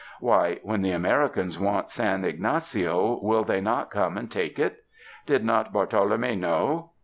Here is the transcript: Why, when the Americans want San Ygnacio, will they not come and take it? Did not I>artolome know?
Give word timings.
Why, 0.19 0.57
when 0.63 0.81
the 0.81 0.89
Americans 0.89 1.59
want 1.59 1.91
San 1.91 2.23
Ygnacio, 2.23 3.21
will 3.21 3.43
they 3.43 3.61
not 3.61 3.91
come 3.91 4.17
and 4.17 4.31
take 4.31 4.57
it? 4.57 4.83
Did 5.27 5.45
not 5.45 5.67
I>artolome 5.75 6.35
know? 6.39 6.93